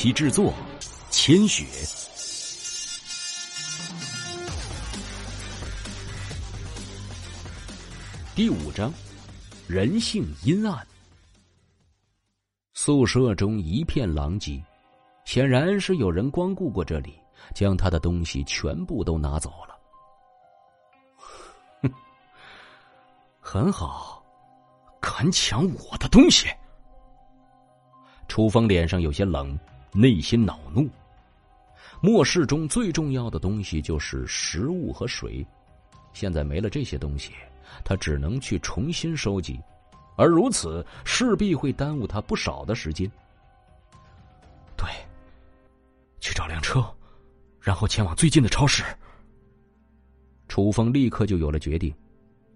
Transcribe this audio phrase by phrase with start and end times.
[0.00, 0.50] 期制作，
[1.10, 1.66] 千雪。
[8.34, 8.90] 第五章，
[9.68, 10.86] 人性阴暗。
[12.72, 14.64] 宿舍中一片狼藉，
[15.26, 17.20] 显然是有人光顾过这里，
[17.54, 19.78] 将他的东西全部都拿走了。
[21.82, 21.92] 哼，
[23.38, 24.24] 很好，
[24.98, 26.46] 敢抢我的东西！
[28.28, 29.58] 楚风脸上有些冷，
[29.92, 30.88] 内心恼怒。
[32.00, 35.46] 末世中最重要的东西就是食物和水，
[36.12, 37.32] 现在没了这些东西，
[37.84, 39.60] 他只能去重新收集，
[40.16, 43.10] 而如此势必会耽误他不少的时间。
[44.76, 44.88] 对，
[46.20, 46.82] 去找辆车，
[47.60, 48.82] 然后前往最近的超市。
[50.48, 51.94] 楚风立刻就有了决定，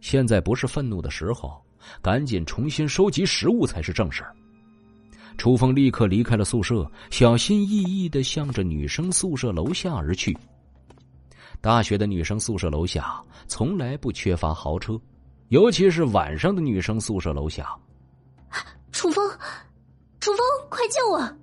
[0.01, 1.63] 现在不是愤怒的时候，
[2.01, 4.35] 赶紧重新收集食物才是正事儿。
[5.37, 10.37] 楚风立刻离开了宿舍，小心翼翼的向着女生宿舍楼下而去。
[11.61, 14.99] 大学的女生宿舍楼下从来不缺乏豪车，
[15.49, 17.75] 尤其是晚上的女生宿舍楼下。
[18.93, 19.29] 楚风，
[20.21, 20.39] 楚风，
[20.71, 21.37] 快救我！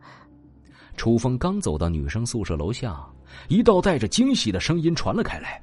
[0.96, 3.06] 楚风刚走到女生宿舍楼下，
[3.50, 5.62] 一道带着惊喜的声音传了开来：“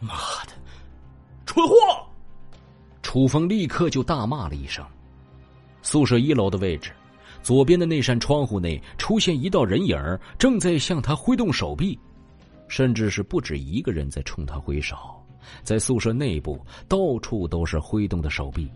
[0.00, 0.14] 妈
[0.46, 0.52] 的，
[1.46, 1.74] 蠢货！”
[3.02, 4.84] 楚风立刻就大骂了一声。
[5.82, 6.92] 宿舍一楼的位置。
[7.42, 9.96] 左边的那扇窗户内出现一道人影，
[10.38, 11.98] 正在向他挥动手臂，
[12.68, 14.96] 甚至是不止一个人在冲他挥手。
[15.62, 18.70] 在宿舍内部，到处都是挥动的手臂，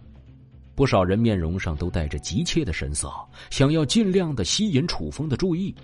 [0.74, 3.12] 不少人面容上都带着急切的神色，
[3.50, 5.74] 想要尽量的吸引楚风的注意。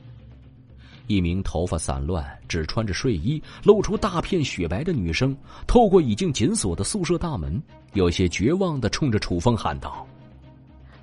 [1.06, 5.36] 一名头发散乱、只穿着睡衣、露出大片雪白的女生，
[5.66, 10.06] 透过已经紧锁的宿舍大门，有些绝望的冲着楚风喊道：“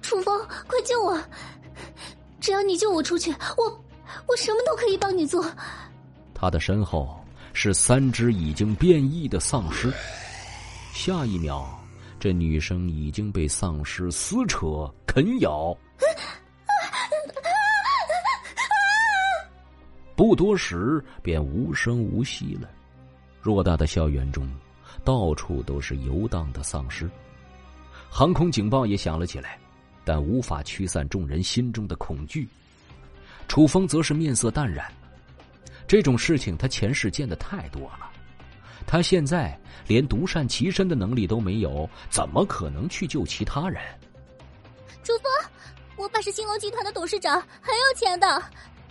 [0.02, 0.34] 楚风，
[0.66, 1.22] 快救我！”
[2.48, 3.84] 只要你救我出去，我
[4.26, 5.46] 我什么都可以帮你做。
[6.34, 7.20] 他的身后
[7.52, 9.92] 是三只已经变异的丧尸，
[10.94, 11.68] 下一秒，
[12.22, 15.78] 这女生已经被丧尸撕扯、啃咬，
[20.16, 22.70] 不多时便无声无息了。
[23.44, 24.50] 偌大的校园中，
[25.04, 27.10] 到处都是游荡的丧尸，
[28.10, 29.60] 航空警报也响了起来。
[30.08, 32.48] 但无法驱散众人心中的恐惧，
[33.50, 34.90] 楚风则是面色淡然。
[35.86, 38.10] 这种事情他前世见的太多了，
[38.86, 43.84] 他现在连独善其身的能力都没有，怎么可能去救其他人？
[45.04, 45.30] 楚风，
[45.98, 48.42] 我爸是兴隆集团的董事长，很有钱的。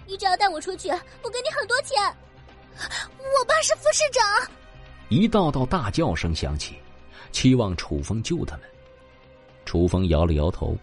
[0.06, 1.97] 你只要带我出去，我给你很多钱。
[2.77, 4.22] 我爸是副市长。
[5.09, 6.77] 一道道大叫声响起，
[7.33, 8.69] 期望楚风救他们。
[9.65, 10.77] 楚风摇了摇头。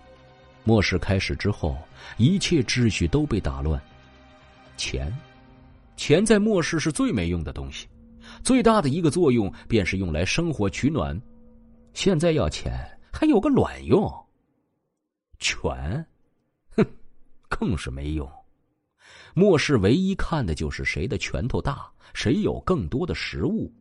[0.64, 1.78] 末世开始之后，
[2.18, 3.82] 一切秩序都被打乱。
[4.78, 5.14] 钱，
[5.96, 7.88] 钱在末世是最没用的东西，
[8.44, 11.20] 最大的一个作用便是用来生活取暖。
[11.94, 12.74] 现在要钱，
[13.12, 14.12] 还有个卵用？
[15.40, 16.06] 权，
[16.76, 16.86] 哼，
[17.50, 18.30] 更是没用。
[19.36, 23.72] 末世唯一看的就是谁的拳头大，谁有更多的食物。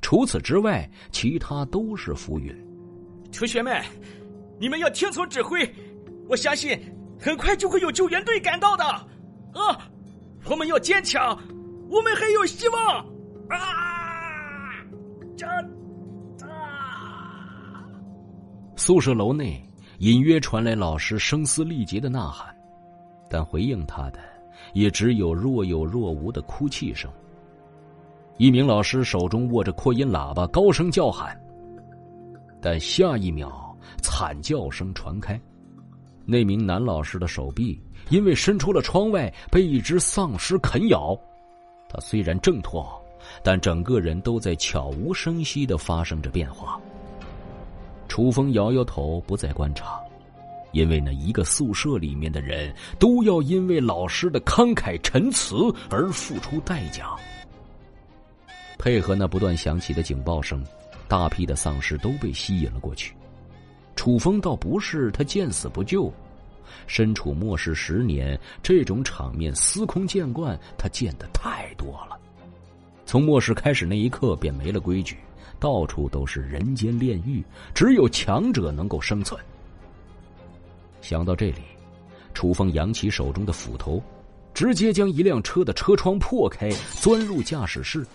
[0.00, 2.54] 除此之外，其他都是浮云。
[3.32, 3.82] 同学们，
[4.60, 5.68] 你们要听从指挥。
[6.28, 6.78] 我相信
[7.18, 9.88] 很快就会有救援队赶到的，啊！
[10.44, 11.36] 我们要坚强，
[11.90, 12.98] 我们还有希望
[13.48, 14.84] 啊！
[15.36, 15.48] 真
[16.38, 16.46] 的！
[18.76, 19.60] 宿舍楼内
[19.98, 22.54] 隐约传来老师声嘶力竭的呐喊，
[23.28, 24.18] 但回应他的
[24.74, 27.10] 也只有若有若无的哭泣声。
[28.36, 31.38] 一名老师手中握着扩音喇叭，高声叫喊，
[32.60, 35.40] 但下一秒惨叫声传开。
[36.30, 37.80] 那名男老师的手臂
[38.10, 41.18] 因为伸出了窗外，被一只丧尸啃咬。
[41.88, 43.02] 他虽然挣脱，
[43.42, 46.78] 但整个人都在悄无声息的发生着变化。
[48.08, 49.98] 楚风摇摇头，不再观察，
[50.72, 55.56] 因为那一个宿舍里面的人都要因为老师的慷慨陈词
[55.88, 57.16] 而付出代价。
[58.78, 60.62] 配合那不断响起的警报声，
[61.08, 63.14] 大批的丧尸都被吸引了过去。
[63.98, 66.08] 楚风倒不是他见死不救，
[66.86, 72.16] 身处末世十年，这种场面司空见惯，他见得太多了。
[73.04, 75.16] 从末世开始那一刻便没了规矩，
[75.58, 79.38] 到处都是人间炼狱，只有强者能够生存。
[81.00, 81.62] 想到这里，
[82.32, 84.00] 楚风扬起手中的斧头，
[84.54, 86.70] 直接将一辆车的车窗破开，
[87.00, 88.06] 钻入驾驶室。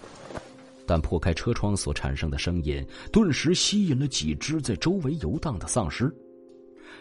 [0.85, 6.13] 但破开车窗所产生的声音，顿时吸引了几只在周围游荡的丧尸。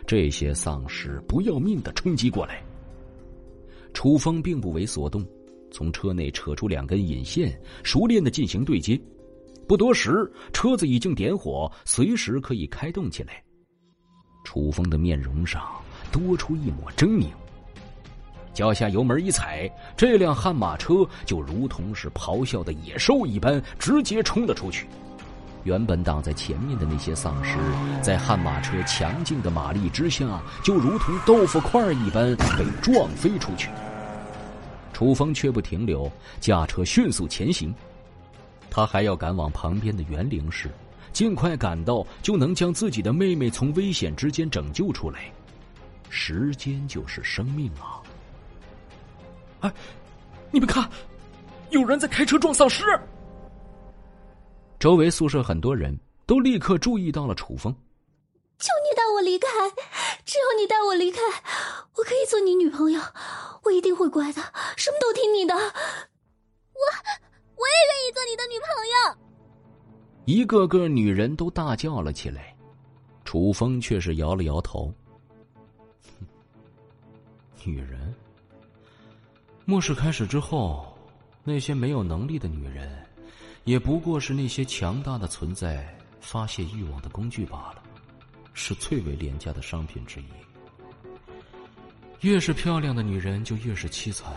[0.07, 2.63] 这些丧尸不要命的冲击过来。
[3.93, 5.25] 楚风并不为所动，
[5.71, 9.01] 从车内扯出两根引线，熟练的进行对接。
[9.69, 13.43] 不多时，车子已经点火，随时可以开动起来。
[14.45, 15.63] 楚风的面容上
[16.11, 17.27] 多出一抹狰狞。
[18.53, 24.87] 脚下油门一踩，这辆悍马车就如同是咆哮的野兽一般，直接冲了出去。
[25.65, 27.57] 原本挡在前面的那些丧尸，
[28.03, 33.71] 在悍马车强劲的马力之下，就如同豆腐块一般被撞飞出去。
[34.93, 36.11] 楚风却不停留，
[36.41, 37.73] 驾车迅速前行。
[38.69, 40.69] 他还要赶往旁边的元灵市，
[41.13, 45.31] 尽快赶到，就能将自己的妹妹从危险之间拯救出来。
[46.11, 48.02] 时间就是生命啊！
[49.63, 49.73] 哎，
[50.51, 50.91] 你们看，
[51.71, 52.85] 有人在开车撞丧尸。
[54.79, 57.75] 周围宿舍很多人都立刻注意到了楚风。
[58.59, 59.49] 求你带我离开，
[60.25, 61.21] 只要你带我离开，
[61.97, 63.01] 我可以做你女朋友，
[63.63, 64.43] 我一定会乖的，
[64.77, 65.55] 什么都听你的。
[65.55, 68.95] 我，我也愿意做你的女朋友。
[70.25, 72.57] 一个个女人都大叫了起来，
[73.25, 74.93] 楚风却是摇了摇头。
[77.65, 78.13] 女人。
[79.65, 80.97] 末世开始之后，
[81.45, 83.07] 那些没有能力的女人，
[83.65, 87.83] 也不过是那些强大的存在发泄欲望的工具罢了，
[88.55, 90.27] 是最为廉价的商品之一。
[92.21, 94.33] 越是漂亮的女人，就越是凄惨。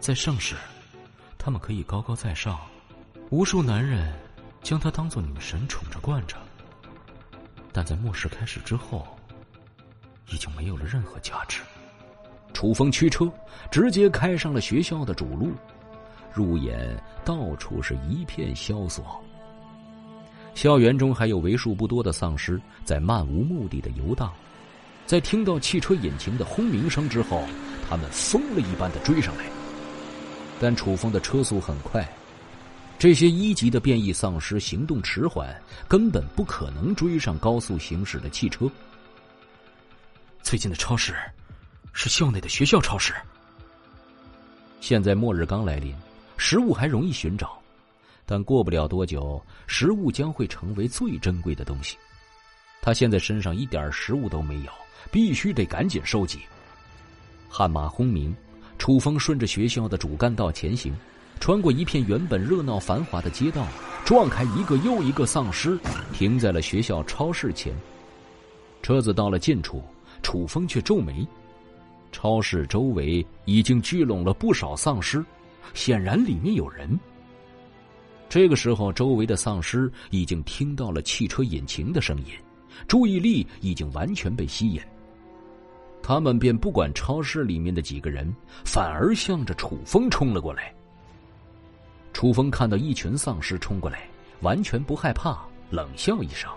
[0.00, 0.56] 在盛世，
[1.38, 2.58] 她们可以高高在上，
[3.30, 4.12] 无数男人
[4.62, 6.36] 将她当做女神宠着惯着。
[7.72, 9.06] 但在末世开始之后，
[10.30, 11.62] 已经没有了任何价值。
[12.52, 13.30] 楚风驱车，
[13.70, 15.50] 直接开上了学校的主路，
[16.32, 19.22] 入眼到处是一片萧索。
[20.54, 24.32] 校园中还有为数不多的丧尸在漫无目的的游荡，
[25.04, 27.44] 在听到汽车引擎的轰鸣声之后，
[27.86, 29.44] 他们疯了一般的追上来。
[30.58, 32.08] 但楚风的车速很快，
[32.98, 35.54] 这些一级的变异丧尸行动迟缓，
[35.86, 38.66] 根本不可能追上高速行驶的汽车。
[40.42, 41.14] 最近的超市。
[41.98, 43.14] 是校内的学校超市。
[44.82, 45.96] 现在末日刚来临，
[46.36, 47.58] 食物还容易寻找，
[48.26, 51.96] 但过不了多久，食物将会成为最珍贵的东西。
[52.82, 54.70] 他现在身上一点食物都没有，
[55.10, 56.40] 必须得赶紧收集。
[57.48, 58.36] 悍马轰鸣，
[58.76, 60.94] 楚风顺着学校的主干道前行，
[61.40, 63.66] 穿过一片原本热闹繁华的街道，
[64.04, 65.78] 撞开一个又一个丧尸，
[66.12, 67.74] 停在了学校超市前。
[68.82, 69.82] 车子到了近处，
[70.22, 71.26] 楚风却皱眉。
[72.16, 75.22] 超市周围已经聚拢了不少丧尸，
[75.74, 76.98] 显然里面有人。
[78.26, 82.32] 这个时候，周围的丧尸已经听到了汽车引擎的声音，
[82.88, 84.80] 注意力已经完全被吸引。
[86.02, 88.34] 他们便不管超市里面的几个人，
[88.64, 90.74] 反而向着楚风冲了过来。
[92.14, 94.08] 楚风看到一群丧尸冲过来，
[94.40, 96.50] 完全不害怕，冷笑一声。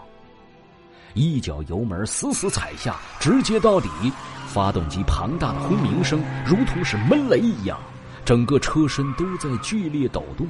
[1.13, 3.89] 一脚油门死死踩下，直接到底。
[4.47, 7.79] 发动机庞大的轰鸣声如同是闷雷一样，
[8.25, 10.47] 整个车身都在剧烈抖动。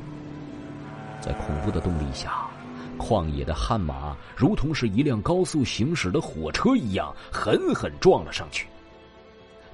[1.19, 2.47] 在恐怖的动力下，
[2.97, 8.67] 旷野的悍马如同是一辆高速行驶的火车一样，狠狠撞了上去。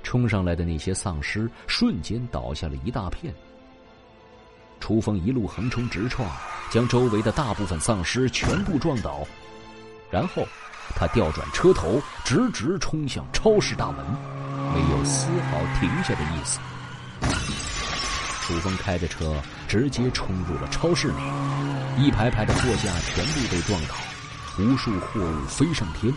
[0.02, 3.32] 冲上来的那些丧尸瞬间倒下了一大片。
[4.80, 6.28] 楚风一路横冲直撞，
[6.72, 9.20] 将周围的大部分丧尸全部撞倒，
[10.10, 10.48] 然后。
[10.94, 14.06] 他调转车头，直直冲向超市大门，
[14.74, 16.60] 没有丝毫停下的意思。
[18.42, 19.34] 楚风开着车
[19.68, 21.16] 直接冲入了超市内，
[21.98, 23.96] 一排排的货架全部被撞倒，
[24.60, 26.14] 无数货物飞上天。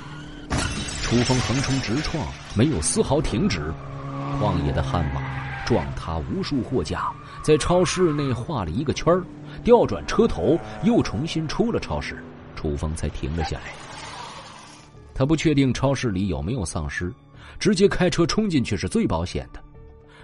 [1.03, 3.73] 楚风横冲直撞，没有丝毫停止。
[4.39, 5.23] 旷野的悍马
[5.65, 7.11] 撞塌无数货架，
[7.43, 9.25] 在超市内画了一个圈儿，
[9.65, 12.23] 调转车头又重新出了超市，
[12.55, 13.73] 楚风才停了下来。
[15.19, 17.13] 他不确定超市里有没有丧尸，
[17.59, 19.61] 直接开车冲进去是最保险的。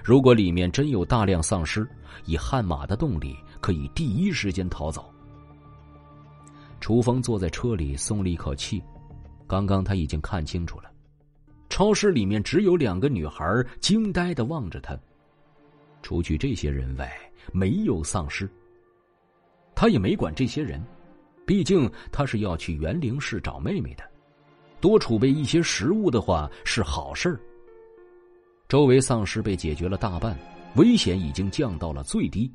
[0.04, 1.84] 如果里面真有大量丧尸，
[2.26, 5.12] 以悍马的动力，可以第一时间逃走。
[6.80, 8.80] 楚风坐在车里松了一口气，
[9.48, 10.88] 刚刚他已经看清楚了，
[11.68, 13.44] 超市里面只有两个女孩
[13.80, 14.96] 惊呆的望着他，
[16.02, 17.12] 除去这些人外，
[17.52, 18.48] 没有丧尸。
[19.74, 20.80] 他也没管这些人，
[21.44, 24.04] 毕竟他是要去元灵市找妹妹的。
[24.84, 27.40] 多储备一些食物的话是好事儿。
[28.68, 30.38] 周围丧尸被解决了大半，
[30.76, 32.52] 危险已经降到了最低。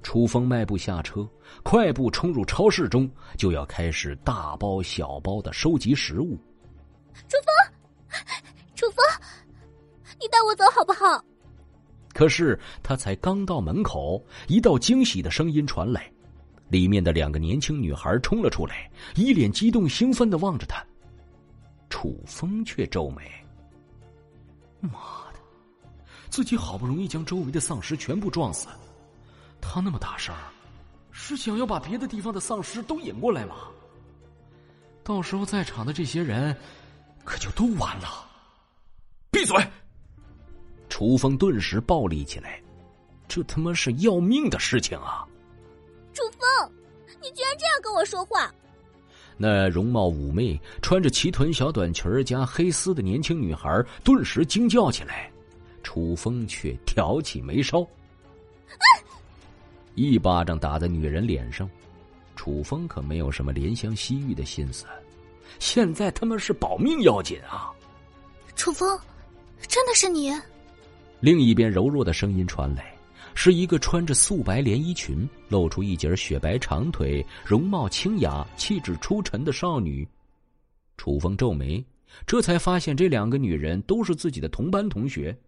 [0.00, 1.28] 楚风迈步下车，
[1.64, 6.38] 快步冲入超市中，就要开始大包小包的收集食物。
[7.26, 8.14] 楚风，
[8.76, 9.04] 楚风，
[10.20, 11.20] 你带我走好不好？
[12.14, 16.08] 可是他才刚到门口，一道惊喜的声音传来，
[16.68, 20.80] 里面的两个年轻女孩冲了出来，一脸激动兴奋的望着他。
[22.00, 23.28] 楚风却皱眉
[24.78, 24.90] ：“妈
[25.32, 25.40] 的，
[26.30, 28.68] 自己好不容易将周围的丧尸全部撞死，
[29.60, 30.32] 他那么大声，
[31.10, 33.56] 是想要把别的地方的丧尸都引过来吗？
[35.02, 36.56] 到时候在场的这些人，
[37.24, 38.24] 可就都完了。”
[39.32, 39.56] 闭嘴！
[40.88, 42.62] 楚风顿时暴戾起来，
[43.26, 45.26] 这他妈是要命的事情啊！
[46.12, 46.72] 楚风，
[47.20, 48.54] 你居然这样跟我说话！
[49.40, 55.30] 那容貌妩媚、穿着齐臀小短裙加黑丝的年轻女孩顿时惊叫起来，
[55.82, 58.74] 楚风却挑起眉梢，啊、
[59.94, 61.70] 一巴掌打在女人脸上。
[62.34, 64.84] 楚风可没有什么怜香惜玉的心思，
[65.58, 67.70] 现在他妈是保命要紧啊！
[68.54, 68.98] 楚风，
[69.66, 70.32] 真的是你？
[71.20, 72.94] 另一边柔弱的声音传来，
[73.34, 80.06] 是一个穿着素白连衣裙、露出一截雪白长腿、容貌清雅、气质出尘的少女。
[80.96, 81.84] 楚风皱眉，
[82.26, 85.38] 这才发现这两个女人都是自己的同班同学，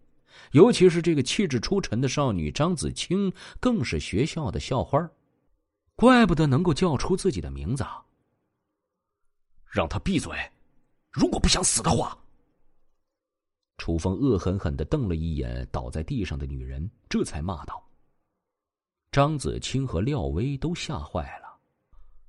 [0.51, 5.09] 尤其是这个气质出尘的少女张子清，更是学校的校花，
[5.95, 7.85] 怪不得能够叫出自己的名字。
[9.65, 10.31] 让她闭嘴！
[11.11, 12.17] 如果不想死的话。
[13.81, 17.83] 楚风恶狠狠的瞪了一眼倒在地上的女人，这才骂道
[19.11, 21.57] ：“张子清和廖威都吓坏了，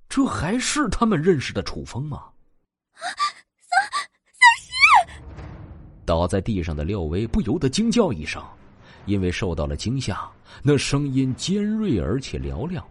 [0.09, 2.31] 这还是他们认识的楚风吗？”
[2.97, 3.05] 丧
[4.33, 5.23] 丧尸！
[6.07, 8.43] 倒在地上的廖威不由得惊叫一声，
[9.05, 10.27] 因为受到了惊吓，
[10.63, 12.83] 那声音尖锐而且嘹亮。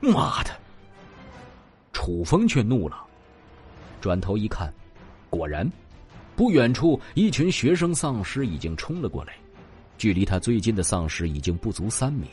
[0.00, 0.50] 妈的！
[1.92, 3.06] 楚风却怒了，
[4.00, 4.74] 转头一看，
[5.30, 5.70] 果然。
[6.42, 9.34] 不远处，一群学生丧尸已经冲了过来，
[9.96, 12.26] 距离他最近的丧尸已经不足三米，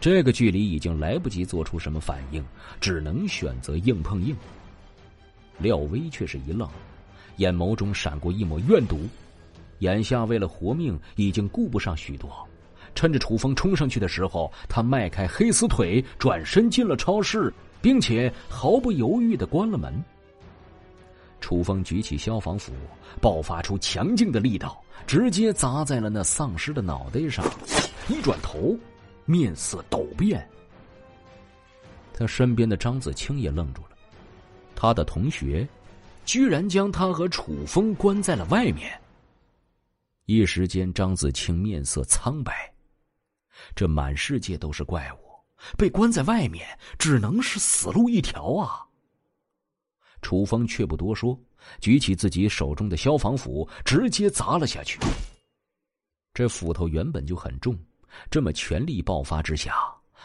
[0.00, 2.44] 这个距离已经来不及做出什么反应，
[2.80, 4.34] 只能选择硬碰硬。
[5.60, 6.68] 廖威却是一愣，
[7.36, 8.98] 眼眸中闪过一抹怨毒，
[9.78, 12.28] 眼下为了活命，已经顾不上许多。
[12.96, 19.94] 趁着楚风冲上去的时候，他迈开黑丝腿，转身进了超市，并且毫不犹豫的关了门。
[21.50, 22.72] 楚风举起消防斧，
[23.20, 27.44] 爆发出强劲的力道，直接砸在了那丧尸的脑袋上。
[28.06, 28.78] 一转头，
[29.24, 30.48] 面色陡变。
[32.14, 33.96] 他身边的张子清也愣住了，
[34.76, 35.68] 他的同学，
[36.24, 38.96] 居然将他和楚风关在了外面。
[40.26, 42.72] 一时间，张子清面色苍白。
[43.74, 45.18] 这满世界都是怪物，
[45.76, 46.64] 被关在外面，
[46.96, 48.86] 只能是死路一条啊！
[50.22, 51.38] 楚风却不多说，
[51.80, 54.98] 举起自己手中的消防斧，直接砸了下去。
[56.32, 57.76] 这斧头原本就很重，
[58.30, 59.74] 这么全力爆发之下，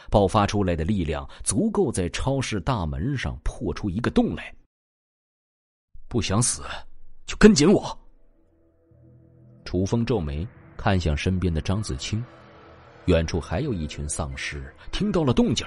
[0.10, 4.54] 爆发出来的力量足够在超市大门上破出一个洞来。
[6.08, 6.62] 不想死，
[7.26, 7.98] 就跟紧我。
[9.66, 10.48] 楚风皱眉，
[10.78, 12.24] 看向身边的张子清，
[13.06, 15.66] 远处还有一群丧尸，听到了动静，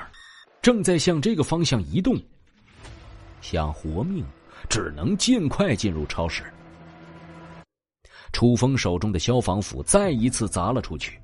[0.62, 2.16] 正在向这个方向移动。
[3.40, 4.24] 想活命，
[4.68, 6.44] 只能尽快进入超市。
[8.32, 11.18] 楚风手中的消防斧再一次砸了出去，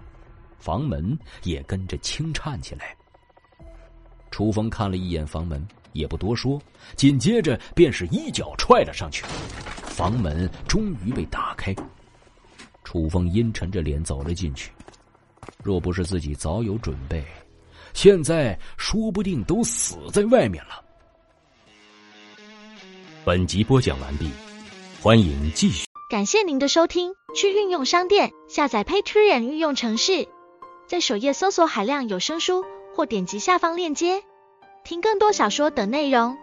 [0.59, 2.97] 房门也跟着轻颤起来。
[4.30, 6.61] 楚风看了一眼房门，也不多说，
[6.97, 9.25] 紧接着便是一脚踹了上去，
[9.83, 11.75] 房门终于被打开。
[12.83, 14.73] 楚风阴沉着脸走了进去，
[15.62, 17.25] 若不是自己早有准备，
[17.92, 20.84] 现在说不定都死在外面了。
[23.26, 24.28] 本集播讲完毕，
[25.00, 25.87] 欢迎继续。
[26.11, 30.28] 感谢您的收听，去运用商店下载 Patreon 运用城市，
[30.87, 34.23] 在首页搜索海量有声书，或点击下方链接
[34.85, 36.37] 听更多小说等内容。